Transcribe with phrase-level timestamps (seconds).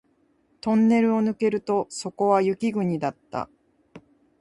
[0.61, 3.51] トンネルを抜けるとそこは雪国だった